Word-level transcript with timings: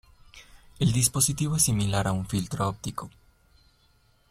El 0.79 0.93
dispositivo 0.93 1.57
es 1.57 1.61
similar 1.61 2.07
a 2.07 2.11
un 2.11 2.25
filtro 2.27 2.67
óptico. 2.67 3.11